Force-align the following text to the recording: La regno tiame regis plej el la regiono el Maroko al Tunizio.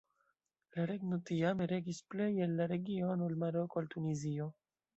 La 0.77 0.85
regno 0.91 1.19
tiame 1.31 1.67
regis 1.73 2.01
plej 2.15 2.31
el 2.47 2.57
la 2.63 2.69
regiono 2.73 3.31
el 3.33 3.39
Maroko 3.45 3.85
al 3.85 3.95
Tunizio. 3.97 4.53